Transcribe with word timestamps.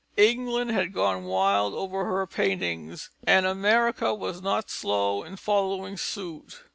England 0.17 0.71
has 0.71 0.87
gone 0.89 1.25
wild 1.25 1.75
over 1.75 2.05
her 2.05 2.25
paintings; 2.25 3.11
and 3.27 3.45
America 3.45 4.15
was 4.15 4.41
not 4.41 4.67
slow 4.67 5.21
in 5.21 5.35
following 5.35 5.95
suit. 5.95 6.63